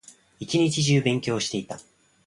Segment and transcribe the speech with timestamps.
[0.39, 1.79] 一日中勉強していた